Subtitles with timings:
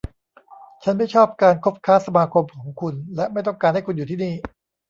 [0.83, 4.33] ฉันไม่ชอบการคบค้าสมาคมของคุณ และไม่ต้องการให้คุณอยู่ที่นี่